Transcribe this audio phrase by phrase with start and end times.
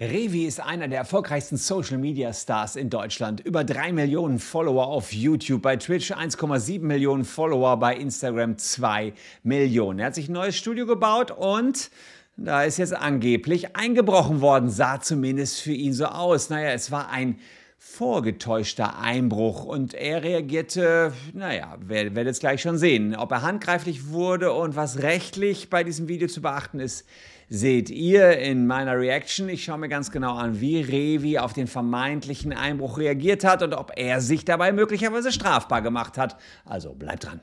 [0.00, 3.38] Revi ist einer der erfolgreichsten Social Media Stars in Deutschland.
[3.38, 9.12] Über 3 Millionen Follower auf YouTube, bei Twitch 1,7 Millionen Follower, bei Instagram 2
[9.44, 10.00] Millionen.
[10.00, 11.92] Er hat sich ein neues Studio gebaut und
[12.36, 16.50] da ist jetzt angeblich eingebrochen worden, sah zumindest für ihn so aus.
[16.50, 17.38] Naja, es war ein
[17.86, 23.14] vorgetäuschter Einbruch und er reagierte, naja, werdet es gleich schon sehen.
[23.14, 27.06] Ob er handgreiflich wurde und was rechtlich bei diesem Video zu beachten ist,
[27.48, 29.48] seht ihr in meiner Reaction.
[29.48, 33.74] Ich schaue mir ganz genau an, wie Revi auf den vermeintlichen Einbruch reagiert hat und
[33.74, 36.36] ob er sich dabei möglicherweise strafbar gemacht hat.
[36.64, 37.40] Also bleibt dran.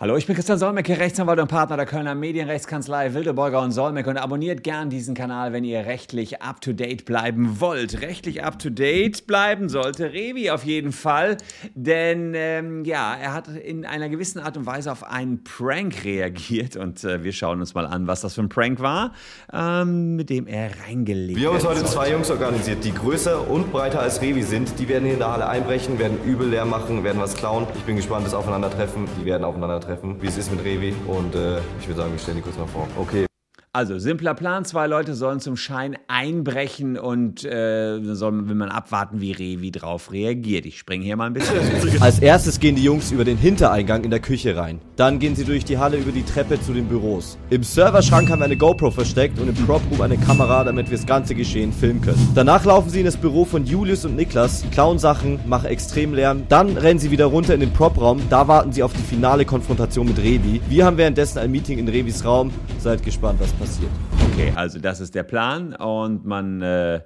[0.00, 4.16] Hallo, ich bin Christian Solmecke, Rechtsanwalt und Partner der Kölner Medienrechtskanzlei Wildeborger und Solmecke und
[4.16, 8.00] abonniert gern diesen Kanal, wenn ihr rechtlich up-to-date bleiben wollt.
[8.00, 11.36] Rechtlich up-to-date bleiben sollte Revi auf jeden Fall,
[11.74, 16.76] denn ähm, ja, er hat in einer gewissen Art und Weise auf einen Prank reagiert
[16.76, 19.10] und äh, wir schauen uns mal an, was das für ein Prank war,
[19.52, 23.72] ähm, mit dem er reingelegt Wir haben uns heute zwei Jungs organisiert, die größer und
[23.72, 24.78] breiter als Revi sind.
[24.78, 27.66] Die werden hier in der Halle einbrechen, werden übel leer machen, werden was klauen.
[27.74, 29.08] Ich bin gespannt, das Aufeinandertreffen.
[29.20, 30.94] Die werden aufeinandertreffen treffen, wie es ist mit Revi.
[31.06, 32.86] Und äh, ich würde sagen, wir stellen die kurz mal vor.
[32.96, 33.27] Okay.
[33.72, 39.20] Also, simpler Plan: zwei Leute sollen zum Schein einbrechen und äh, soll, will man abwarten,
[39.20, 40.64] wie Revi drauf reagiert.
[40.64, 41.58] Ich springe hier mal ein bisschen.
[42.00, 44.80] Als erstes gehen die Jungs über den Hintereingang in der Küche rein.
[44.96, 47.36] Dann gehen sie durch die Halle über die Treppe zu den Büros.
[47.50, 50.96] Im Serverschrank haben wir eine GoPro versteckt und im Prop Room eine Kamera, damit wir
[50.96, 52.32] das ganze Geschehen filmen können.
[52.34, 56.44] Danach laufen sie in das Büro von Julius und Niklas, klauen Sachen, machen extrem Lärm.
[56.48, 58.22] Dann rennen sie wieder runter in den Prop-Raum.
[58.30, 60.62] Da warten sie auf die finale Konfrontation mit Revi.
[60.68, 62.50] Wir haben währenddessen ein Meeting in Revis Raum.
[62.78, 63.90] Seid gespannt, was passiert.
[64.32, 67.00] Okay, also das ist der Plan und man äh, äh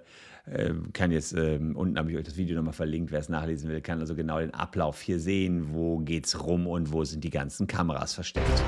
[0.92, 3.80] kann jetzt, äh, unten habe ich euch das Video nochmal verlinkt, wer es nachlesen will,
[3.80, 7.66] kann also genau den Ablauf hier sehen, wo geht's rum und wo sind die ganzen
[7.66, 8.62] Kameras versteckt.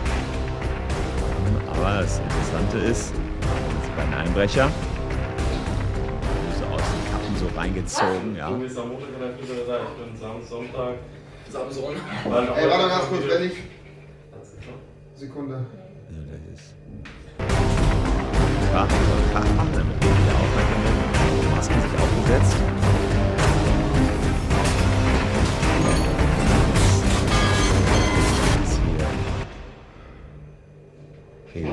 [1.69, 4.71] Aber das Interessante ist, das beiden Einbrecher,
[6.59, 8.51] so aus den Kappen so reingezogen, ja.
[8.51, 10.95] Du bist am Montag da, ich bin Sam Sonntag.
[11.55, 13.53] Ey, warte ganz kurz, wenn ich.
[15.15, 15.55] Sekunde.
[16.11, 16.75] Ja, das ist
[18.75, 18.89] Sprache
[19.33, 20.83] Tag machen, damit wir wieder aufmerksam
[21.41, 22.57] Die Masken sich aufgesetzt.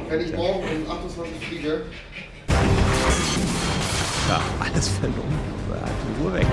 [0.09, 1.81] Wenn ich morgen um 28 fliege.
[4.29, 5.39] Ja, alles verloren.
[6.06, 6.45] Die Uhr weg.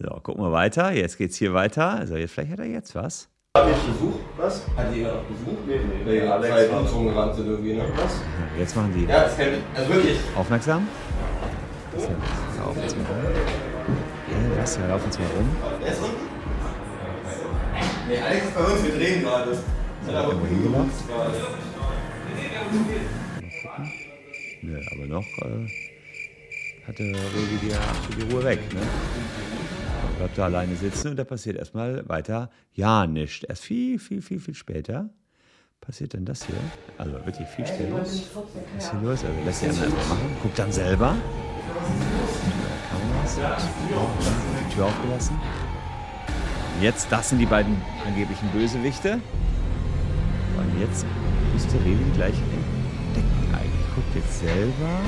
[0.00, 0.90] So, gucken wir weiter.
[0.90, 1.90] Jetzt geht's hier weiter.
[1.90, 3.28] Also, jetzt, vielleicht hat er jetzt was.
[3.58, 4.14] Hat nicht Besuch?
[4.36, 4.62] Was?
[4.76, 5.58] Hat jemand noch Besuch?
[5.66, 6.20] Nee, nee.
[6.20, 7.84] nee Alex zwei Blutzungen gerannt sind irgendwie, ne?
[7.96, 8.20] Was?
[8.56, 9.04] Jetzt machen die.
[9.04, 10.18] Ja, das kennt Also wirklich.
[10.36, 10.86] Aufmerksam?
[11.92, 12.10] Das ja,
[12.64, 13.16] laufen jetzt mal rum.
[14.28, 15.56] Ja, das, ja, laufen jetzt mal rum.
[15.84, 16.16] Er ist unten?
[18.08, 19.50] Nee, Alex ist bei uns, wir drehen gerade.
[19.50, 20.90] Das hat aber irgendwo hingemacht.
[24.62, 28.80] Nö, aber noch äh, hatte die, die Ruhe weg, ne?
[30.18, 33.44] Bleibt da alleine sitzen und da passiert erstmal weiter ja nichts.
[33.44, 35.08] Erst viel, viel, viel, viel später
[35.80, 36.56] passiert dann das hier.
[36.98, 38.00] Also wirklich viel später.
[38.00, 38.30] Was ist
[38.90, 39.24] hier los?
[39.24, 41.16] Also lässt die anderen erstmal machen, guckt dann selber.
[42.90, 43.36] Kameras,
[44.68, 45.38] die Tür aufgelassen.
[46.76, 49.20] Und jetzt, das sind die beiden angeblichen Bösewichte.
[50.56, 51.06] Und jetzt
[51.52, 53.94] müsste Revi gleich entdecken eigentlich.
[53.94, 55.00] Guckt jetzt selber.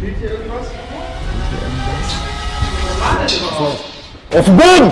[0.00, 0.68] Fehlt hier irgendwas?
[0.68, 3.58] Fehlt hier irgendwas?
[3.58, 3.95] So.
[4.36, 4.90] Auf den Boden!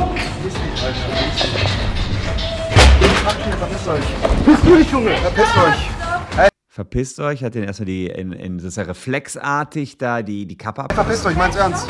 [3.58, 4.04] Verpisst euch!
[4.42, 5.16] Verpisst euch, Junge!
[5.16, 6.50] Verpisst euch!
[6.66, 10.56] Verpisst euch, hat den erstmal die, in, in, das ist ja reflexartig da die, die
[10.56, 10.94] Kappe ab.
[10.94, 11.86] Verpisst euch, meins ernst!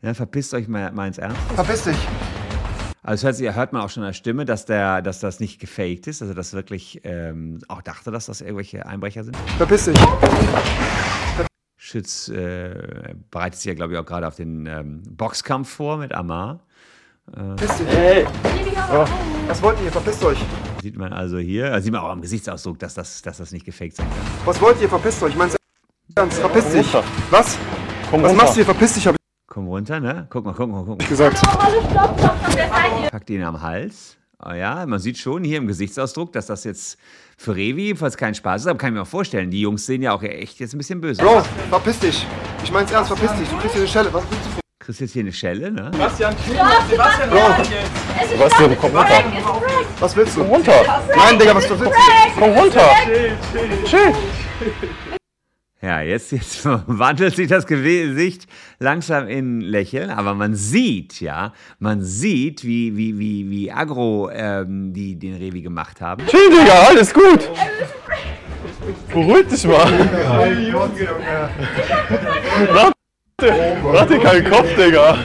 [0.00, 1.36] Ja, verpisst euch, meins ernst.
[1.54, 1.98] Verpiss dich!
[3.02, 6.06] Also hört, hört man auch schon an der Stimme, dass, der, dass das nicht gefaked
[6.06, 9.36] ist, also dass wirklich ähm, auch dachte, dass das irgendwelche Einbrecher sind.
[9.58, 9.98] Verpiss dich!
[11.86, 16.12] Schütz äh, bereitet sich ja, glaube ich, auch gerade auf den ähm, Boxkampf vor mit
[16.12, 16.58] Amar.
[17.32, 17.86] Verpisst dich!
[17.86, 18.26] Hey!
[18.92, 19.04] Oh,
[19.46, 19.92] was wollt ihr?
[19.92, 20.38] Verpisst euch!
[20.82, 23.64] Sieht man also hier, also sieht man auch am Gesichtsausdruck, dass das, dass das nicht
[23.64, 24.18] gefaked sein kann.
[24.46, 24.88] Was wollt ihr?
[24.88, 25.36] Verpisst euch!
[25.36, 25.54] Meins
[26.16, 26.40] ernst!
[26.40, 26.92] Verpiss dich!
[27.30, 27.56] Was?
[28.10, 28.42] Komm was runter.
[28.42, 28.64] machst du hier?
[28.64, 29.06] Verpiss dich!
[29.06, 30.26] Hab ich Komm runter, ne?
[30.28, 31.06] Guck mal, guck mal, guck mal.
[31.06, 31.40] gesagt.
[33.12, 34.16] Packt ihn am Hals.
[34.44, 36.98] Oh ja, man sieht schon hier im Gesichtsausdruck, dass das jetzt
[37.38, 40.02] für Revi jedenfalls kein Spaß ist, aber kann ich mir auch vorstellen, die Jungs sehen
[40.02, 42.26] ja auch echt jetzt ein bisschen böse Bro, verpiss dich.
[42.62, 43.48] Ich mein's ernst, verpiss dich.
[43.48, 44.12] Du kriegst hier eine Schelle.
[44.12, 45.90] Was willst du von Kriegst jetzt hier eine Schelle, ne?
[45.90, 46.34] Sebastian,
[46.90, 47.64] Sebastian, Bro.
[48.28, 49.24] Sebastian, komm runter.
[50.00, 50.40] Was willst du?
[50.40, 51.02] Komm runter.
[51.16, 51.90] Nein, Digga, was willst du?
[52.38, 52.90] Komm runter.
[53.04, 53.84] Chill, chill.
[53.84, 54.14] Chill.
[55.86, 58.48] Ja, jetzt, jetzt wandelt sich das Gesicht
[58.80, 64.92] langsam in Lächeln, aber man sieht, ja, man sieht, wie, wie, wie, wie agro ähm,
[64.92, 66.26] die den Revi gemacht haben.
[66.26, 67.48] Chill, Digga, alles gut.
[69.12, 69.92] Beruhig dich mal.
[72.72, 73.54] Warte,
[73.84, 75.18] warte, kein Kopf, Digga.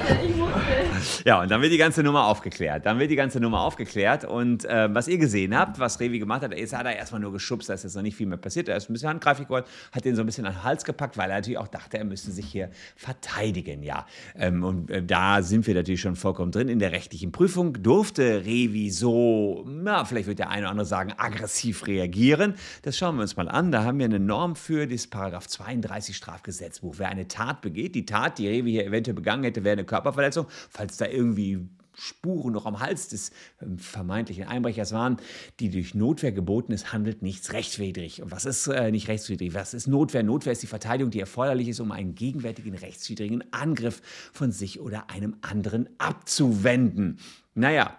[1.25, 2.85] Ja, und dann wird die ganze Nummer aufgeklärt.
[2.85, 4.25] Dann wird die ganze Nummer aufgeklärt.
[4.25, 7.31] Und äh, was ihr gesehen habt, was Revi gemacht hat, ist, hat er erstmal nur
[7.31, 8.67] geschubst, da ist jetzt noch nicht viel mehr passiert.
[8.69, 11.17] Er ist ein bisschen handgreiflich geworden, hat den so ein bisschen an den Hals gepackt,
[11.17, 13.83] weil er natürlich auch dachte, er müsste sich hier verteidigen.
[13.83, 16.69] Ja, ähm, und äh, da sind wir natürlich schon vollkommen drin.
[16.69, 21.13] In der rechtlichen Prüfung durfte Revi so, na, vielleicht wird der eine oder andere sagen,
[21.17, 22.55] aggressiv reagieren.
[22.81, 23.71] Das schauen wir uns mal an.
[23.71, 26.95] Da haben wir eine Norm für das Paragraph 32 Strafgesetzbuch.
[26.97, 30.47] Wer eine Tat begeht, die Tat, die Revi hier eventuell begangen hätte, wäre eine Körperverletzung,
[30.69, 33.31] falls da irgendwie Spuren noch am Hals des
[33.61, 35.17] ähm, vermeintlichen Einbrechers waren,
[35.59, 38.21] die durch Notwehr geboten ist, handelt nichts rechtswidrig.
[38.21, 39.53] Und was ist äh, nicht rechtswidrig?
[39.53, 40.23] Was ist Notwehr?
[40.23, 44.01] Notwehr ist die Verteidigung, die erforderlich ist, um einen gegenwärtigen rechtswidrigen Angriff
[44.33, 47.19] von sich oder einem anderen abzuwenden.
[47.53, 47.97] Naja,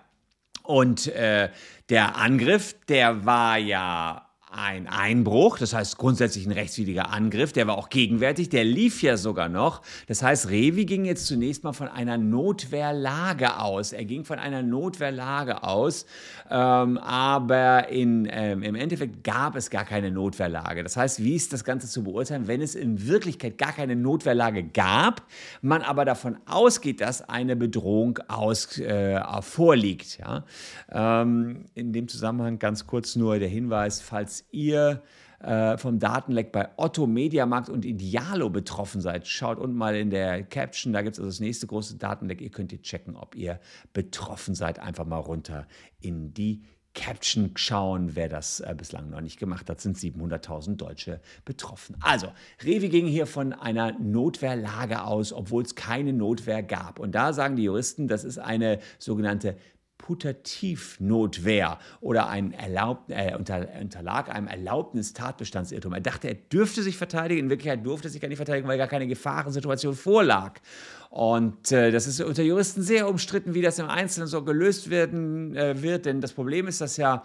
[0.62, 1.50] und äh,
[1.88, 7.78] der Angriff, der war ja ein Einbruch, das heißt grundsätzlich ein rechtswidriger Angriff, der war
[7.78, 9.82] auch gegenwärtig, der lief ja sogar noch.
[10.06, 13.92] Das heißt, Revi ging jetzt zunächst mal von einer Notwehrlage aus.
[13.92, 16.06] Er ging von einer Notwehrlage aus,
[16.50, 20.82] ähm, aber in, ähm, im Endeffekt gab es gar keine Notwehrlage.
[20.82, 24.64] Das heißt, wie ist das Ganze zu beurteilen, wenn es in Wirklichkeit gar keine Notwehrlage
[24.64, 25.22] gab,
[25.62, 30.18] man aber davon ausgeht, dass eine Bedrohung aus, äh, vorliegt.
[30.18, 30.44] Ja?
[30.90, 35.02] Ähm, in dem Zusammenhang ganz kurz nur der Hinweis, falls ihr
[35.40, 40.44] äh, vom Datenleck bei Otto, Mediamarkt und Idealo betroffen seid, schaut unten mal in der
[40.44, 42.40] Caption, da gibt es also das nächste große Datenleck.
[42.40, 43.60] Ihr könnt hier checken, ob ihr
[43.92, 44.78] betroffen seid.
[44.78, 45.66] Einfach mal runter
[46.00, 46.62] in die
[46.94, 48.14] Caption schauen.
[48.14, 51.96] Wer das äh, bislang noch nicht gemacht hat, sind 700.000 Deutsche betroffen.
[52.00, 52.28] Also,
[52.62, 56.98] Revi ging hier von einer Notwehrlage aus, obwohl es keine Notwehr gab.
[56.98, 59.56] Und da sagen die Juristen, das ist eine sogenannte
[60.02, 65.94] Putativnotwehr oder ein Erlaub, äh, unter, unterlag einem Erlaubnis-Tatbestandsirrtum.
[65.94, 68.78] Er dachte, er dürfte sich verteidigen, in Wirklichkeit durfte er sich gar nicht verteidigen, weil
[68.78, 70.60] gar keine Gefahrensituation vorlag.
[71.08, 75.54] Und äh, das ist unter Juristen sehr umstritten, wie das im Einzelnen so gelöst werden
[75.54, 77.24] äh, wird, denn das Problem ist, dass ja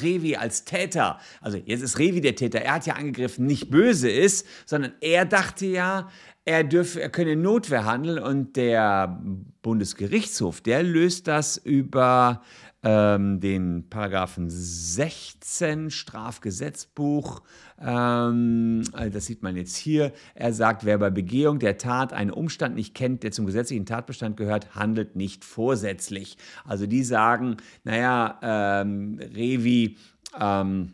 [0.00, 4.10] Revi als Täter, also jetzt ist Revi der Täter, er hat ja angegriffen, nicht böse
[4.10, 6.08] ist, sondern er dachte ja,
[6.44, 9.20] er, dürfe, er könne Notwehr handeln und der
[9.62, 12.42] Bundesgerichtshof, der löst das über
[12.82, 17.42] ähm, den Paragraphen 16 Strafgesetzbuch.
[17.80, 20.12] Ähm, also das sieht man jetzt hier.
[20.34, 24.36] Er sagt, wer bei Begehung der Tat einen Umstand nicht kennt, der zum gesetzlichen Tatbestand
[24.36, 26.38] gehört, handelt nicht vorsätzlich.
[26.64, 29.96] Also die sagen, naja, ähm, Revi,
[30.40, 30.92] ähm,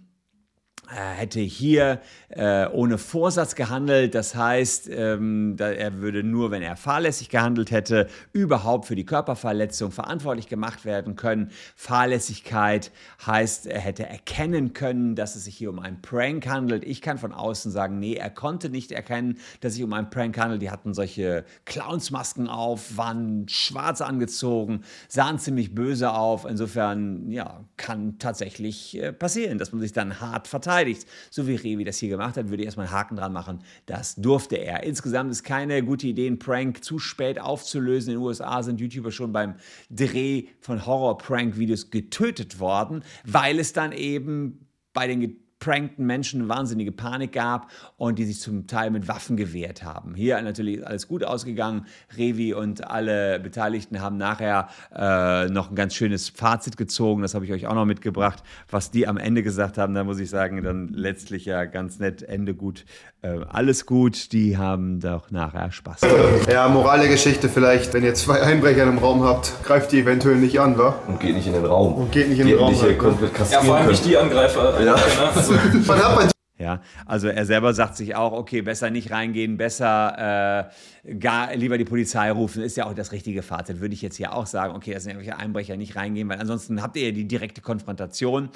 [0.90, 4.14] hätte hier äh, ohne Vorsatz gehandelt.
[4.14, 9.06] Das heißt, ähm, da er würde nur, wenn er fahrlässig gehandelt hätte, überhaupt für die
[9.06, 11.50] Körperverletzung verantwortlich gemacht werden können.
[11.76, 12.92] Fahrlässigkeit
[13.24, 16.84] heißt, er hätte erkennen können, dass es sich hier um einen Prank handelt.
[16.84, 20.10] Ich kann von außen sagen, nee, er konnte nicht erkennen, dass es sich um einen
[20.10, 20.62] Prank handelt.
[20.62, 26.44] Die hatten solche Clownsmasken auf, waren schwarz angezogen, sahen ziemlich böse auf.
[26.44, 31.06] Insofern, ja, kann tatsächlich äh, passieren, dass man sich dann hart verteidigt verteidigt.
[31.30, 33.60] So wie Revi das hier gemacht hat, würde ich erstmal einen Haken dran machen.
[33.86, 34.82] Das durfte er.
[34.84, 38.12] Insgesamt ist keine gute Idee, einen Prank zu spät aufzulösen.
[38.12, 39.54] In den USA sind YouTuber schon beim
[39.90, 47.32] Dreh von Horror-Prank-Videos getötet worden, weil es dann eben bei den geprankten Menschen wahnsinnige Panik
[47.32, 50.14] gab und die sich zum Teil mit Waffen gewehrt haben.
[50.14, 51.86] Hier natürlich alles gut ausgegangen.
[52.18, 57.22] Revi und alle Beteiligten haben nachher äh, noch ein ganz schönes Fazit gezogen.
[57.22, 58.42] Das habe ich euch auch noch mitgebracht.
[58.70, 62.22] Was die am Ende gesagt haben, da muss ich sagen, dann letztlich ja ganz nett,
[62.22, 62.84] Ende gut,
[63.22, 64.32] äh, alles gut.
[64.32, 66.02] Die haben doch nachher Spaß.
[66.50, 70.60] Ja, morale Geschichte vielleicht, wenn ihr zwei Einbrecher im Raum habt, greift die eventuell nicht
[70.60, 70.94] an, wa?
[71.06, 71.94] Und geht nicht in den Raum.
[71.94, 72.72] Und geht nicht in den Raum.
[72.72, 73.30] Nicht, halt, ne?
[73.50, 74.84] ja, vor allem nicht die Angreifer.
[74.84, 74.94] Ja.
[75.86, 80.70] Man hat man Ja, also er selber sagt sich auch, okay, besser nicht reingehen, besser
[81.04, 83.80] äh, gar lieber die Polizei rufen, ist ja auch das richtige Fazit.
[83.80, 86.82] Würde ich jetzt hier auch sagen, okay, das sind irgendwelche Einbrecher, nicht reingehen, weil ansonsten
[86.82, 88.50] habt ihr ja die direkte Konfrontation.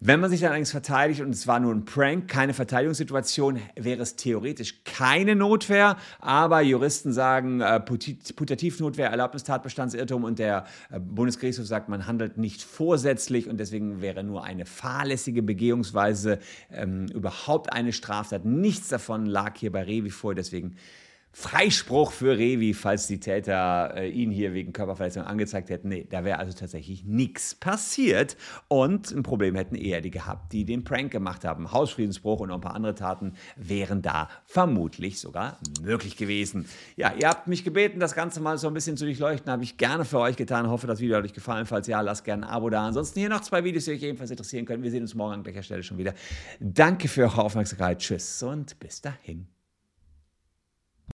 [0.00, 4.02] Wenn man sich dann allerdings verteidigt und es war nur ein Prank, keine Verteidigungssituation, wäre
[4.02, 5.96] es theoretisch keine Notwehr.
[6.18, 13.48] Aber Juristen sagen, äh, Putativnotwehr, Erlaubnistatbestandsirrtum und der äh, Bundesgerichtshof sagt, man handelt nicht vorsätzlich
[13.48, 16.38] und deswegen wäre nur eine fahrlässige Begehungsweise
[16.70, 18.44] ähm, überhaupt eine Straftat.
[18.44, 20.76] Nichts davon lag hier bei Revi vor, deswegen
[21.36, 25.88] Freispruch für Revi, falls die Täter äh, ihn hier wegen Körperverletzung angezeigt hätten.
[25.88, 28.36] Nee, da wäre also tatsächlich nichts passiert.
[28.68, 31.72] Und ein Problem hätten eher die gehabt, die den Prank gemacht haben.
[31.72, 36.66] Hausfriedensbruch und noch ein paar andere Taten wären da vermutlich sogar möglich gewesen.
[36.94, 39.50] Ja, ihr habt mich gebeten, das Ganze mal so ein bisschen zu durchleuchten.
[39.50, 40.68] Habe ich gerne für euch getan.
[40.68, 41.66] Hoffe, das Video hat euch gefallen.
[41.66, 42.86] Falls ja, lasst gerne ein Abo da.
[42.86, 44.84] Ansonsten hier noch zwei Videos, die euch ebenfalls interessieren können.
[44.84, 46.14] Wir sehen uns morgen an gleicher Stelle schon wieder.
[46.60, 47.98] Danke für eure Aufmerksamkeit.
[47.98, 49.53] Tschüss und bis dahin.